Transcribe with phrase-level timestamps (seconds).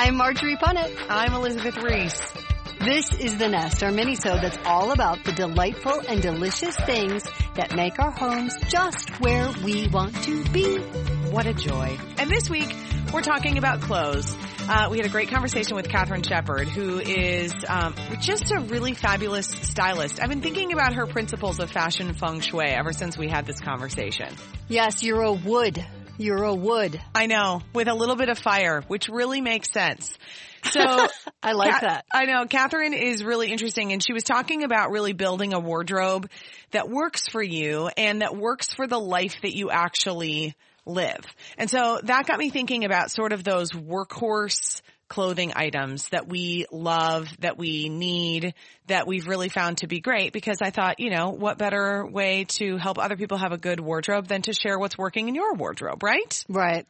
[0.00, 0.96] I'm Marjorie Punnett.
[1.08, 2.32] I'm Elizabeth Ries.
[2.78, 7.24] This is The Nest, our mini-sode that's all about the delightful and delicious things
[7.56, 10.78] that make our homes just where we want to be.
[11.32, 11.98] What a joy.
[12.16, 12.72] And this week,
[13.12, 14.36] we're talking about clothes.
[14.68, 18.94] Uh, we had a great conversation with Katherine Shepard, who is um, just a really
[18.94, 20.22] fabulous stylist.
[20.22, 23.58] I've been thinking about her principles of fashion feng shui ever since we had this
[23.58, 24.32] conversation.
[24.68, 25.84] Yes, you're a wood
[26.18, 27.00] you're a wood.
[27.14, 30.18] I know, with a little bit of fire, which really makes sense.
[30.64, 30.80] So
[31.42, 32.04] I like that.
[32.12, 36.28] I know Catherine is really interesting and she was talking about really building a wardrobe
[36.72, 41.24] that works for you and that works for the life that you actually live.
[41.56, 46.66] And so that got me thinking about sort of those workhorse clothing items that we
[46.70, 48.54] love, that we need,
[48.86, 52.44] that we've really found to be great because I thought, you know, what better way
[52.44, 55.54] to help other people have a good wardrobe than to share what's working in your
[55.54, 56.44] wardrobe, right?
[56.48, 56.86] Right.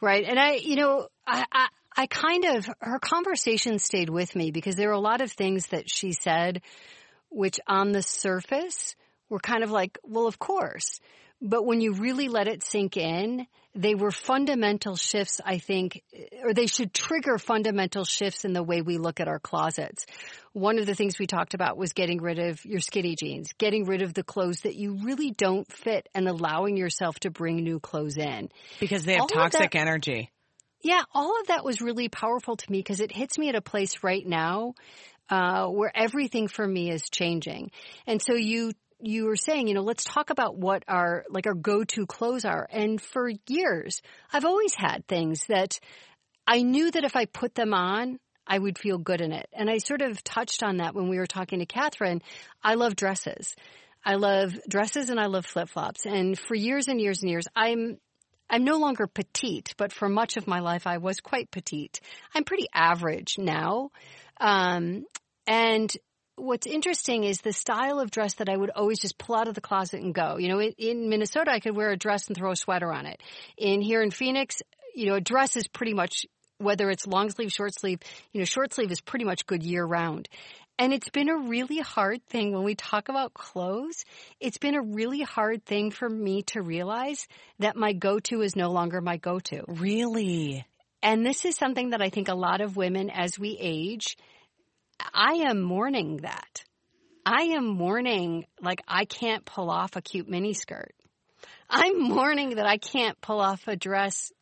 [0.00, 0.24] Right.
[0.24, 1.66] And I, you know, I, I
[1.98, 5.68] I kind of, her conversation stayed with me because there were a lot of things
[5.68, 6.60] that she said,
[7.30, 8.94] which on the surface
[9.30, 11.00] were kind of like, well, of course.
[11.40, 16.02] But when you really let it sink in, they were fundamental shifts, I think,
[16.42, 20.06] or they should trigger fundamental shifts in the way we look at our closets.
[20.54, 23.84] One of the things we talked about was getting rid of your skinny jeans, getting
[23.84, 27.78] rid of the clothes that you really don't fit and allowing yourself to bring new
[27.78, 28.48] clothes in.
[28.80, 30.30] Because they have all toxic that, energy.
[30.82, 33.60] Yeah, all of that was really powerful to me because it hits me at a
[33.60, 34.74] place right now
[35.28, 37.70] uh, where everything for me is changing.
[38.06, 41.54] And so you you were saying, you know, let's talk about what our like our
[41.54, 42.66] go-to clothes are.
[42.70, 44.00] And for years,
[44.32, 45.78] I've always had things that
[46.46, 49.48] I knew that if I put them on, I would feel good in it.
[49.52, 52.22] And I sort of touched on that when we were talking to Catherine.
[52.62, 53.54] I love dresses.
[54.04, 56.06] I love dresses and I love flip-flops.
[56.06, 57.98] And for years and years and years, I'm
[58.48, 62.00] I'm no longer petite, but for much of my life I was quite petite.
[62.34, 63.90] I'm pretty average now.
[64.40, 65.04] Um,
[65.48, 65.92] and
[66.36, 69.54] what's interesting is the style of dress that I would always just pull out of
[69.54, 70.36] the closet and go.
[70.36, 73.06] You know, in, in Minnesota, I could wear a dress and throw a sweater on
[73.06, 73.22] it.
[73.56, 74.62] In here in Phoenix,
[74.94, 76.26] you know, a dress is pretty much
[76.58, 78.00] whether it's long sleeve, short sleeve,
[78.32, 80.28] you know, short sleeve is pretty much good year round.
[80.78, 84.04] And it's been a really hard thing when we talk about clothes.
[84.40, 87.26] It's been a really hard thing for me to realize
[87.60, 89.64] that my go-to is no longer my go-to.
[89.68, 90.66] Really?
[91.02, 94.18] And this is something that I think a lot of women as we age
[95.12, 96.64] I am mourning that.
[97.24, 100.90] I am mourning like I can't pull off a cute miniskirt.
[101.68, 104.32] I'm mourning that I can't pull off a dress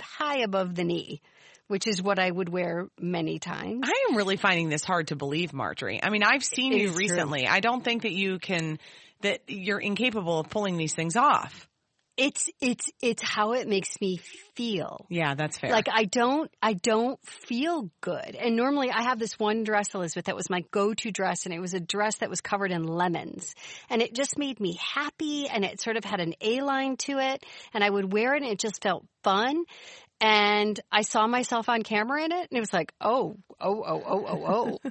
[0.00, 1.22] high above the knee,
[1.68, 3.82] which is what I would wear many times.
[3.84, 6.00] I am really finding this hard to believe, Marjorie.
[6.02, 7.42] I mean, I've seen you recently.
[7.42, 7.52] True.
[7.52, 8.78] I don't think that you can,
[9.22, 11.68] that you're incapable of pulling these things off.
[12.16, 14.20] It's it's it's how it makes me
[14.54, 15.04] feel.
[15.08, 15.70] Yeah, that's fair.
[15.70, 18.36] Like I don't I don't feel good.
[18.36, 21.60] And normally I have this one dress, Elizabeth, that was my go-to dress and it
[21.60, 23.54] was a dress that was covered in lemons.
[23.90, 27.44] And it just made me happy and it sort of had an A-line to it
[27.72, 29.64] and I would wear it and it just felt fun.
[30.20, 34.02] And I saw myself on camera in it and it was like, oh, oh, oh,
[34.06, 34.90] oh, oh, oh.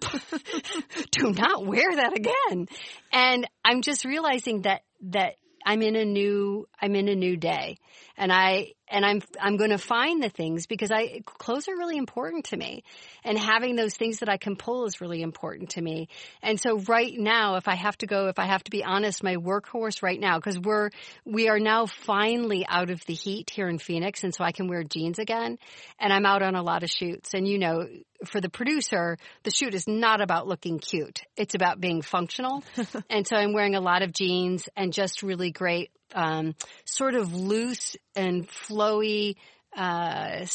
[1.11, 2.67] Do not wear that again.
[3.13, 5.35] And I'm just realizing that that
[5.65, 7.77] I'm in a new I'm in a new day
[8.17, 11.97] and I and I'm I'm going to find the things because I clothes are really
[11.97, 12.83] important to me
[13.23, 16.09] and having those things that I can pull is really important to me.
[16.41, 19.23] And so right now if I have to go if I have to be honest
[19.23, 20.91] my workhorse right now cuz we're
[21.25, 24.67] we are now finally out of the heat here in Phoenix and so I can
[24.67, 25.57] wear jeans again
[25.99, 27.87] and I'm out on a lot of shoots and you know
[28.25, 31.23] for the producer, the shoot is not about looking cute.
[31.35, 32.63] It's about being functional.
[33.09, 36.55] and so I'm wearing a lot of jeans and just really great um,
[36.85, 39.35] sort of loose and flowy
[39.75, 40.45] uh,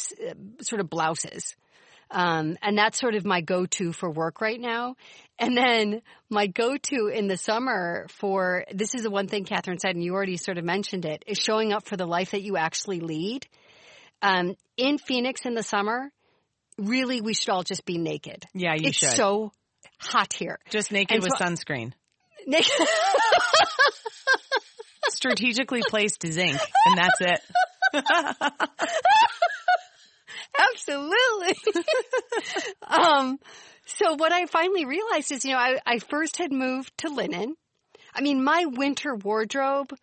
[0.61, 1.55] sort of blouses.
[2.11, 4.95] Um, and that's sort of my go-to for work right now.
[5.37, 9.95] And then my go-to in the summer for, this is the one thing Catherine said,
[9.95, 12.57] and you already sort of mentioned it, is showing up for the life that you
[12.57, 13.45] actually lead.
[14.23, 16.11] Um, in Phoenix in the summer,
[16.77, 18.45] really we should all just be naked.
[18.53, 19.11] Yeah, you it's should.
[19.11, 19.51] so
[19.99, 20.57] hot here.
[20.71, 21.93] Just naked And with so- sunscreen.
[22.47, 22.71] Naked.
[25.09, 27.41] Strategically placed zinc, and that's it.
[30.73, 31.55] Absolutely.
[32.87, 33.39] um,
[33.85, 37.55] so what I finally realized is, you know, I, I first had moved to linen.
[38.13, 39.93] I mean, my winter wardrobe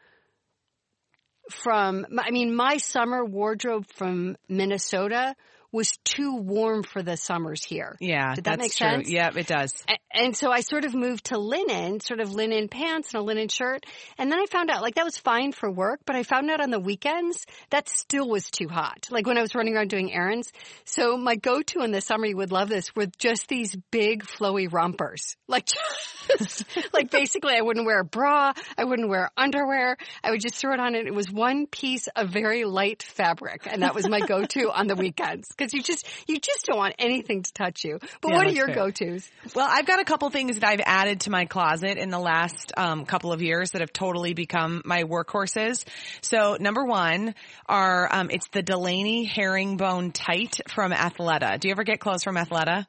[1.50, 5.34] from, I mean, my summer wardrobe from Minnesota
[5.76, 7.96] was too warm for the summers here.
[8.00, 8.88] Yeah, Did that make true.
[8.88, 9.10] sense?
[9.10, 9.72] Yep, it does.
[9.88, 13.24] A- And so I sort of moved to linen, sort of linen pants and a
[13.24, 13.84] linen shirt.
[14.18, 16.60] And then I found out like that was fine for work, but I found out
[16.62, 19.06] on the weekends that still was too hot.
[19.10, 20.50] Like when I was running around doing errands.
[20.86, 24.72] So my go-to in the summer, you would love this, were just these big flowy
[24.72, 25.36] rompers.
[25.46, 25.66] Like
[26.38, 28.52] just, like basically I wouldn't wear a bra.
[28.78, 29.96] I wouldn't wear underwear.
[30.24, 33.66] I would just throw it on and it was one piece of very light fabric.
[33.70, 35.48] And that was my go-to on the weekends.
[35.66, 37.98] Cause you just, you just don't want anything to touch you.
[38.20, 39.28] But Yeah, what are your go-tos?
[39.52, 42.72] Well, I've got a couple things that I've added to my closet in the last
[42.76, 45.84] um, couple of years that have totally become my workhorses.
[46.20, 47.34] So number one
[47.66, 51.58] are um, it's the Delancey herringbone tight from Athleta.
[51.58, 52.86] Do you ever get clothes from Athleta?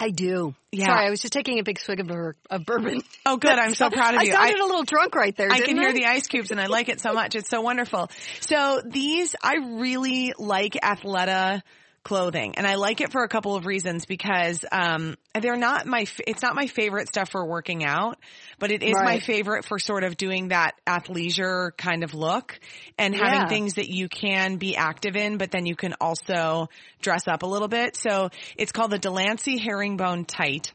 [0.00, 0.54] I do.
[0.72, 0.86] Yeah.
[0.86, 3.02] Sorry, I was just taking a big swig of, bur- of bourbon.
[3.26, 3.52] Oh, good.
[3.52, 4.32] I'm so proud of you.
[4.32, 5.50] I sounded a little drunk right there.
[5.50, 7.34] I can hear the ice cubes and I like it so much.
[7.34, 8.10] It's so wonderful.
[8.40, 11.62] So these, I really like Athleta
[12.02, 16.06] clothing and I like it for a couple of reasons because, um, they're not my,
[16.26, 18.18] it's not my favorite stuff for working out,
[18.58, 22.58] but it is my favorite for sort of doing that athleisure kind of look
[22.98, 26.68] and having things that you can be active in, but then you can also
[27.00, 27.96] dress up a little bit.
[27.96, 30.72] So it's called the Delancey Herringbone Tight.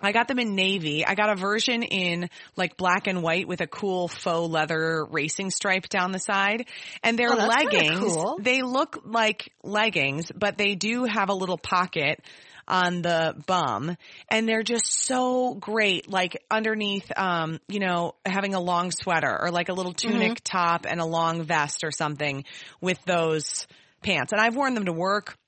[0.00, 1.04] I got them in navy.
[1.04, 5.50] I got a version in like black and white with a cool faux leather racing
[5.50, 6.68] stripe down the side.
[7.02, 7.98] And they're Oh, leggings.
[8.00, 8.38] cool.
[8.40, 12.20] They look like leggings, but they do have a little pocket
[12.68, 13.96] on the bum
[14.28, 19.50] and they're just so great like underneath um you know having a long sweater or
[19.50, 20.58] like a little tunic Mm-hmm.
[20.58, 22.44] top and a long vest or something
[22.82, 23.66] with those
[24.02, 25.38] pants and I've worn them to work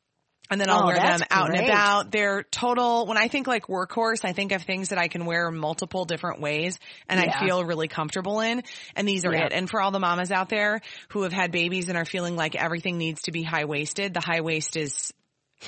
[0.50, 2.10] and then I'll Oh, wear them out and about.
[2.10, 5.50] They're total, when I think like workhorse, I think of things that I can wear
[5.50, 7.32] multiple different ways and Yeah.
[7.34, 8.62] I feel really comfortable in.
[8.96, 9.46] And these are Yeah.
[9.46, 9.52] it.
[9.52, 10.80] And for all the mamas out there
[11.10, 14.20] who have had babies and are feeling like everything needs to be high waisted, the
[14.20, 15.12] high waist is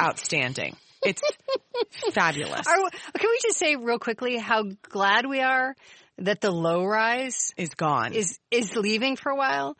[0.01, 0.77] outstanding.
[1.05, 1.23] It's
[2.13, 2.67] fabulous.
[2.67, 5.75] Are, can we just say real quickly how glad we are
[6.19, 8.13] that the low rise Is gone.
[8.13, 9.77] is is leaving for a while?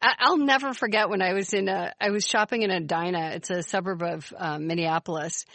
[0.00, 3.32] I'll never forget when I was in a I was shopping in Edina.
[3.34, 5.46] It's a suburb of um, Minneapolis.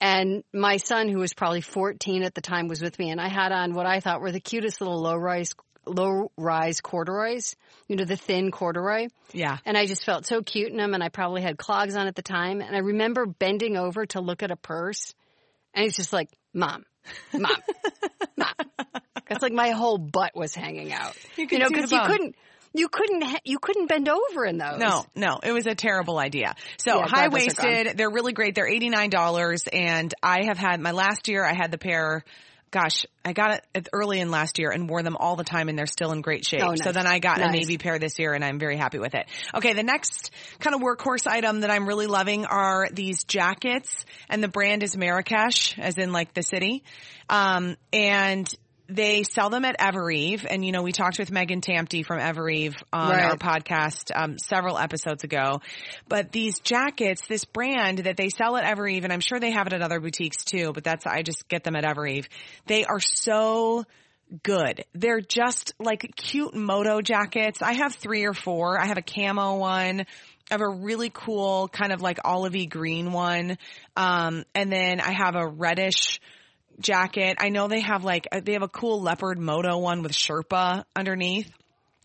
[0.00, 3.28] And my son, who was probably 14 at the time, was with me, and I
[3.28, 5.54] had on what I thought were the cutest little low rise,
[5.86, 7.56] low rise corduroys.
[7.88, 9.08] You know, the thin corduroy.
[9.32, 9.58] yeah.
[9.64, 12.14] And I just felt so cute in them, and I probably had clogs on at
[12.14, 12.60] the time.
[12.60, 15.14] And I remember bending over to look at a purse,
[15.74, 16.84] and it's just like, "Mom,
[17.32, 17.50] mom,
[18.36, 18.54] mom."
[19.30, 21.14] It's like my whole butt was hanging out.
[21.36, 22.36] You could know, because you couldn't,
[22.72, 24.78] you couldn't, ha- you couldn't bend over in those.
[24.78, 26.54] No, no, it was a terrible idea.
[26.78, 28.54] So Yeah, high waisted, they're really great.
[28.54, 31.44] They're eighty nine dollars, and I have had my last year.
[31.44, 32.24] I had the pair.
[32.70, 35.78] Gosh, I got it early in last year and wore them all the time, and
[35.78, 36.60] they're still in great shape.
[36.62, 36.84] Oh, nice.
[36.84, 39.26] So then I got a navy pair this year, and I'm very happy with it.
[39.54, 40.30] Okay, the next
[40.60, 44.94] kind of workhorse item that I'm really loving are these jackets, and the brand is
[44.96, 46.84] Marrakech, as in like the city,
[47.30, 48.46] um, and.
[48.90, 52.74] They sell them at Evereve, and you know we talked with Megan Tamte from Evereve
[52.90, 53.24] on Right.
[53.24, 55.60] our podcast um, several episodes ago.
[56.08, 59.66] But these jackets, this brand that they sell at Evereve, and I'm sure they have
[59.66, 62.28] it at other boutiques too, but that's, I just get them at Evereve.
[62.66, 63.84] They are so
[64.42, 64.84] good.
[64.94, 67.60] They're just like cute moto jackets.
[67.60, 68.80] I have three or four.
[68.80, 70.00] I have a camo one.
[70.00, 73.58] I have a really cool kind of like olivey green one.
[73.96, 76.20] Um, and then I have a reddish
[76.80, 77.38] jacket.
[77.40, 80.84] I know they have like, uh, they have a cool leopard moto one with Sherpa
[80.96, 81.50] underneath.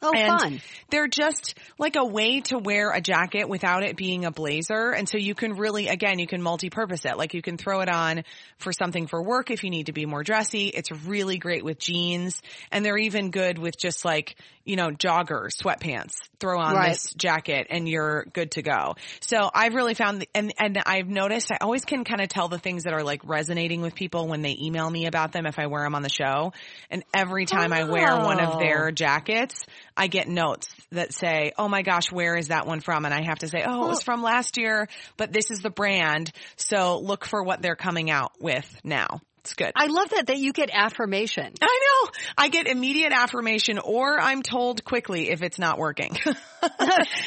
[0.06, 0.62] Oh, And fun.
[0.90, 4.92] They're just like a way to wear a jacket without it being a blazer.
[4.92, 7.18] And so you can really, again, you can multi-purpose it.
[7.18, 8.26] Like you can throw it on
[8.58, 10.68] for something for work if you need to be more dressy.
[10.68, 15.58] It's really great with jeans and they're even good with just like, you know, joggers,
[15.62, 16.14] sweatpants.
[16.40, 16.92] Throw on Right.
[16.94, 18.96] this jacket and you're good to go.
[19.22, 22.48] So I've really found, the, and, and I've noticed I always can kind of tell
[22.50, 25.58] the things that are like resonating with people when they email me about them if
[25.60, 26.54] I wear them on the show.
[26.90, 28.60] And every time I wear one of Oh.
[28.60, 29.66] their jackets,
[29.96, 33.24] I get notes that say, "Oh my gosh, where is that one from?" And I
[33.24, 37.00] have to say, "Oh, it was from last year, but this is the brand, so
[37.00, 39.74] look for what they're coming out with now." It's good.
[39.76, 41.54] I love that that you get affirmation.
[41.62, 42.12] I know.
[42.38, 46.18] I get immediate affirmation or I'm told quickly if it's not working.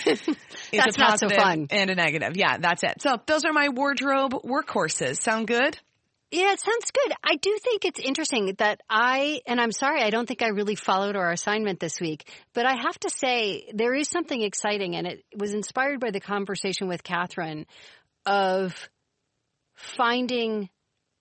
[0.06, 0.26] it's
[0.72, 1.66] That's not so fun.
[1.68, 2.32] and a negative.
[2.34, 3.02] Yeah, that's it.
[3.02, 5.20] So those are my wardrobe workhorses.
[5.20, 5.78] Sound good?
[6.30, 7.12] Yeah, it sounds good.
[7.22, 10.74] I do think it's interesting that I, and I'm sorry, I don't think I really
[10.74, 15.06] followed our assignment this week, but I have to say there is something exciting and
[15.06, 17.66] it was inspired by the conversation with Catherine
[18.24, 18.74] of
[19.74, 20.68] finding,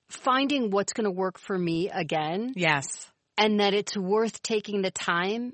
[0.09, 2.53] finding what's going to work for me again.
[2.55, 2.85] Yes.
[3.38, 5.53] And that it's worth taking the time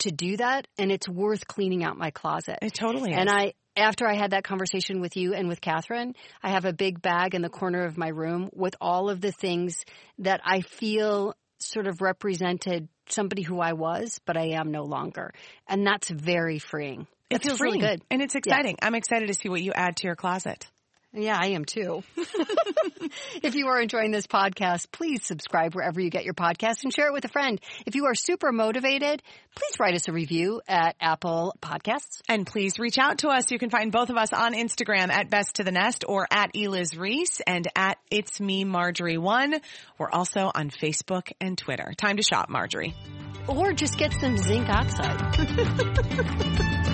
[0.00, 2.58] to do that and it's worth cleaning out my closet.
[2.62, 3.18] It totally is.
[3.18, 6.72] And I, after I had that conversation with you and with Catherine, I have a
[6.72, 9.84] big bag in the corner of my room with all of the things
[10.18, 15.32] that I feel sort of represented somebody who I was, but I am no longer.
[15.68, 17.06] And that's very freeing.
[17.30, 17.80] It feels freeing.
[17.80, 18.02] really good.
[18.10, 18.76] And it's exciting.
[18.82, 20.66] I'm excited to see what you add to your closet.
[21.16, 22.02] Yeah, I am too.
[23.42, 27.06] if you are enjoying this podcast, please subscribe wherever you get your podcast and share
[27.06, 27.60] it with a friend.
[27.86, 29.22] If you are super motivated,
[29.54, 32.20] please write us a review at Apple Podcasts.
[32.28, 33.52] And please reach out to us.
[33.52, 36.50] You can find both of us on Instagram at Best to the Nest or at
[36.56, 39.54] Eliz Ries and at It's Me Marjorie One.
[39.98, 41.92] We're also on Facebook and Twitter.
[41.96, 42.92] Time to shop, Marjorie.
[43.46, 45.20] Or just get some zinc oxide.